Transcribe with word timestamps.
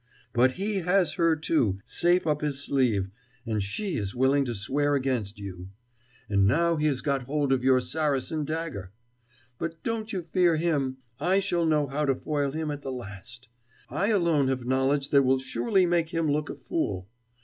But 0.33 0.53
he 0.53 0.77
has 0.77 1.13
her, 1.13 1.35
too, 1.35 1.77
safe 1.85 2.25
up 2.25 2.41
his 2.41 2.59
sleeve, 2.65 3.11
and 3.45 3.61
she 3.61 3.97
is 3.97 4.15
willing 4.15 4.45
to 4.45 4.55
swear 4.55 4.95
against 4.95 5.37
you. 5.37 5.69
And 6.27 6.47
now 6.47 6.75
he 6.75 6.87
has 6.87 7.01
got 7.01 7.25
hold 7.25 7.53
of 7.53 7.63
your 7.63 7.79
Saracen 7.81 8.43
dagger. 8.43 8.93
But 9.59 9.83
don't 9.83 10.11
you 10.11 10.23
fear 10.23 10.55
him: 10.55 10.97
I 11.19 11.39
shall 11.39 11.67
know 11.67 11.85
how 11.85 12.05
to 12.05 12.15
foil 12.15 12.51
him 12.51 12.71
at 12.71 12.81
the 12.81 12.91
last; 12.91 13.47
I 13.91 14.07
alone 14.07 14.47
have 14.47 14.65
knowledge 14.65 15.09
that 15.09 15.21
will 15.21 15.37
surely 15.37 15.85
make 15.85 16.09
him 16.09 16.31
look 16.31 16.49
a 16.49 16.55
fool. 16.55 17.07